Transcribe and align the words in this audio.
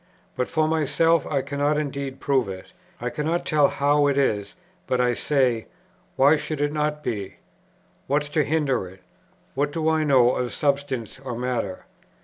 But 0.35 0.47
for 0.47 0.67
myself, 0.67 1.27
I 1.27 1.43
cannot 1.43 1.77
indeed 1.77 2.19
prove 2.19 2.49
it, 2.49 2.73
I 2.99 3.11
cannot 3.11 3.45
tell 3.45 3.67
how 3.67 4.07
it 4.07 4.17
is; 4.17 4.55
but 4.87 4.99
I 4.99 5.13
say, 5.13 5.67
"Why 6.15 6.37
should 6.37 6.59
it 6.59 6.73
not 6.73 7.03
be? 7.03 7.35
What's 8.07 8.29
to 8.29 8.43
hinder 8.43 8.87
it? 8.87 9.01
What 9.53 9.71
do 9.71 9.87
I 9.89 10.03
know 10.03 10.31
of 10.31 10.51
substance 10.53 11.19
or 11.19 11.35
matter? 11.37 11.85